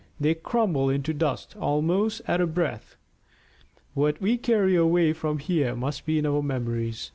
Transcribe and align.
They 0.19 0.33
crumble 0.33 0.89
into 0.89 1.13
dust 1.13 1.55
almost 1.57 2.23
at 2.27 2.41
a 2.41 2.47
breath. 2.47 2.95
What 3.93 4.19
we 4.19 4.35
carry 4.35 4.75
away 4.75 5.13
from 5.13 5.37
here 5.37 5.75
must 5.75 6.07
be 6.07 6.17
in 6.17 6.25
our 6.25 6.41
memories. 6.41 7.09